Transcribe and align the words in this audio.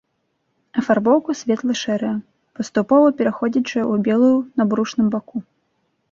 Афарбоўка 0.81 1.31
светла-шэрая, 1.41 2.13
паступова 2.59 3.07
пераходзячая 3.19 3.83
ў 3.83 3.95
белую 4.07 4.37
на 4.63 4.67
брушным 4.73 5.07
баку. 5.17 5.37